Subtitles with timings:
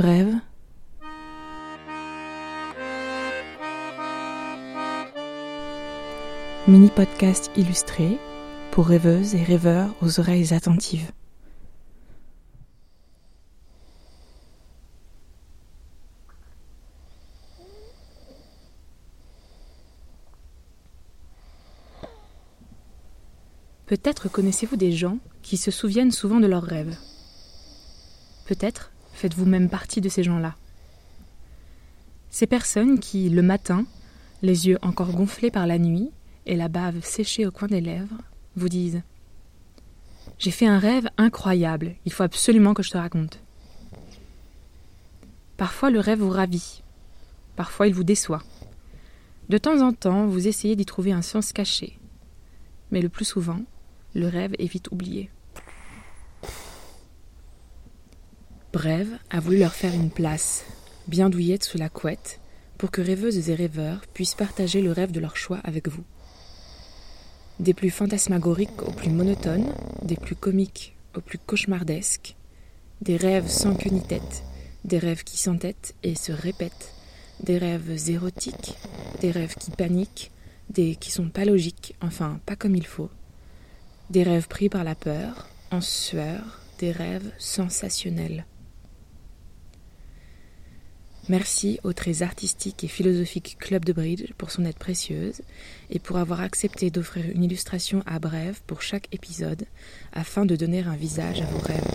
[0.00, 0.34] Brève.
[6.66, 8.16] Mini podcast illustré
[8.70, 11.12] pour rêveuses et rêveurs aux oreilles attentives.
[23.84, 26.96] Peut-être connaissez-vous des gens qui se souviennent souvent de leurs rêves.
[28.46, 30.56] Peut-être faites-vous même partie de ces gens-là.
[32.30, 33.84] Ces personnes qui, le matin,
[34.40, 36.10] les yeux encore gonflés par la nuit
[36.46, 38.16] et la bave séchée au coin des lèvres,
[38.56, 39.02] vous disent
[40.38, 43.40] J'ai fait un rêve incroyable, il faut absolument que je te raconte.
[45.58, 46.82] Parfois le rêve vous ravit,
[47.56, 48.42] parfois il vous déçoit.
[49.50, 51.98] De temps en temps, vous essayez d'y trouver un sens caché,
[52.90, 53.60] mais le plus souvent,
[54.14, 55.28] le rêve est vite oublié.
[58.72, 60.64] Brève a voulu leur faire une place,
[61.08, 62.38] bien douillette sous la couette,
[62.78, 66.04] pour que rêveuses et rêveurs puissent partager le rêve de leur choix avec vous.
[67.58, 72.36] Des plus fantasmagoriques aux plus monotones, des plus comiques aux plus cauchemardesques,
[73.00, 74.44] des rêves sans queue ni tête,
[74.84, 76.94] des rêves qui s'entêtent et se répètent,
[77.42, 78.76] des rêves érotiques,
[79.20, 80.30] des rêves qui paniquent,
[80.68, 83.10] des qui sont pas logiques, enfin pas comme il faut,
[84.10, 88.46] des rêves pris par la peur, en sueur, des rêves sensationnels.
[91.30, 95.42] Merci au très artistique et philosophique Club de Bridge pour son aide précieuse
[95.88, 99.64] et pour avoir accepté d'offrir une illustration à brève pour chaque épisode
[100.12, 101.86] afin de donner un visage à vos rêves.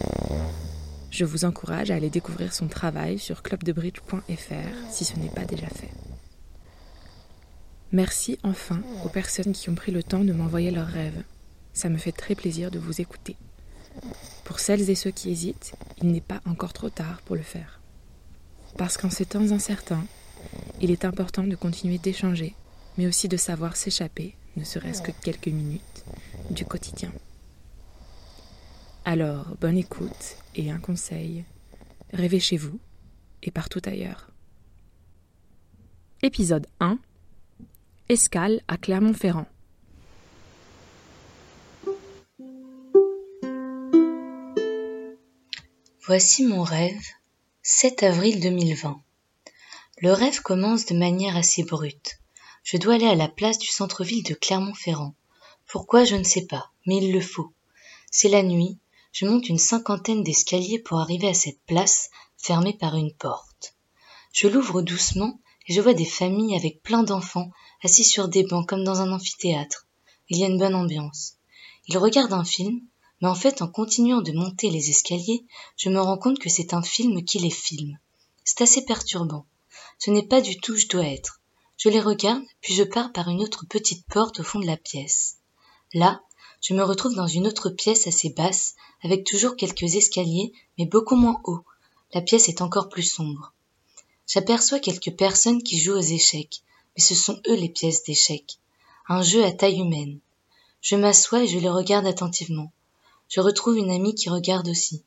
[1.11, 5.67] Je vous encourage à aller découvrir son travail sur clubdebridge.fr si ce n'est pas déjà
[5.67, 5.91] fait.
[7.91, 11.23] Merci enfin aux personnes qui ont pris le temps de m'envoyer leurs rêves.
[11.73, 13.35] Ça me fait très plaisir de vous écouter.
[14.45, 17.81] Pour celles et ceux qui hésitent, il n'est pas encore trop tard pour le faire.
[18.77, 20.05] Parce qu'en ces temps incertains,
[20.81, 22.55] il est important de continuer d'échanger,
[22.97, 26.03] mais aussi de savoir s'échapper, ne serait-ce que quelques minutes,
[26.49, 27.11] du quotidien.
[29.05, 31.45] Alors, bonne écoute et un conseil,
[32.11, 32.79] rêvez chez vous
[33.43, 34.29] et partout ailleurs.
[36.21, 36.97] Épisode 1
[38.09, 39.47] Escale à Clermont-Ferrand.
[46.07, 47.01] Voici mon rêve,
[47.67, 49.01] 7 avril 2020.
[49.97, 52.19] Le rêve commence de manière assez brute.
[52.63, 55.15] Je dois aller à la place du centre-ville de Clermont-Ferrand.
[55.65, 57.51] Pourquoi je ne sais pas, mais il le faut.
[58.11, 58.77] C'est la nuit,
[59.13, 63.73] je monte une cinquantaine d'escaliers pour arriver à cette place fermée par une porte.
[64.31, 67.49] Je l'ouvre doucement et je vois des familles avec plein d'enfants
[67.83, 69.87] assis sur des bancs comme dans un amphithéâtre.
[70.29, 71.37] Il y a une bonne ambiance.
[71.87, 72.81] Ils regardent un film
[73.21, 75.45] mais en fait, en continuant de monter les escaliers,
[75.77, 77.97] je me rends compte que c'est un film qui les filme.
[78.43, 79.45] C'est assez perturbant.
[79.99, 81.41] Ce n'est pas du tout où je dois être.
[81.77, 84.77] Je les regarde, puis je pars par une autre petite porte au fond de la
[84.77, 85.37] pièce.
[85.93, 86.21] Là,
[86.61, 91.15] je me retrouve dans une autre pièce assez basse, avec toujours quelques escaliers, mais beaucoup
[91.15, 91.63] moins hauts.
[92.13, 93.53] La pièce est encore plus sombre.
[94.27, 96.61] J'aperçois quelques personnes qui jouent aux échecs,
[96.95, 98.57] mais ce sont eux les pièces d'échecs.
[99.07, 100.19] Un jeu à taille humaine.
[100.81, 102.71] Je m'assois et je les regarde attentivement.
[103.27, 105.03] Je retrouve une amie qui regarde aussi.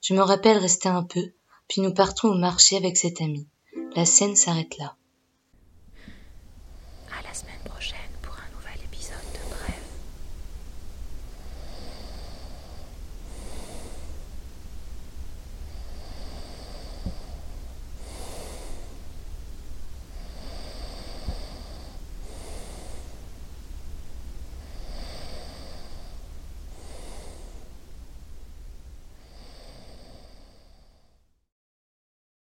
[0.00, 1.32] Je me rappelle rester un peu,
[1.68, 3.48] puis nous partons au marché avec cette amie.
[3.96, 4.96] La scène s'arrête là.